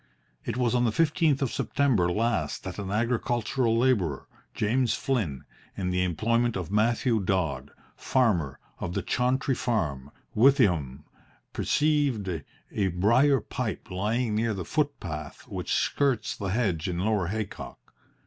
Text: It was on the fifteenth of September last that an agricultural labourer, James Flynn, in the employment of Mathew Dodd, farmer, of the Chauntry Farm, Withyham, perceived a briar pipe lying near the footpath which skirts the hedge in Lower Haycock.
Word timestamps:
It 0.43 0.57
was 0.57 0.73
on 0.73 0.83
the 0.85 0.91
fifteenth 0.91 1.43
of 1.43 1.53
September 1.53 2.11
last 2.11 2.63
that 2.63 2.79
an 2.79 2.89
agricultural 2.89 3.77
labourer, 3.77 4.25
James 4.55 4.95
Flynn, 4.95 5.43
in 5.77 5.91
the 5.91 6.03
employment 6.03 6.55
of 6.57 6.71
Mathew 6.71 7.19
Dodd, 7.19 7.69
farmer, 7.95 8.57
of 8.79 8.95
the 8.95 9.03
Chauntry 9.03 9.53
Farm, 9.55 10.09
Withyham, 10.35 11.03
perceived 11.53 12.27
a 12.71 12.87
briar 12.87 13.41
pipe 13.41 13.91
lying 13.91 14.33
near 14.33 14.55
the 14.55 14.65
footpath 14.65 15.43
which 15.47 15.71
skirts 15.75 16.35
the 16.35 16.47
hedge 16.49 16.89
in 16.89 16.97
Lower 16.97 17.27
Haycock. 17.27 17.93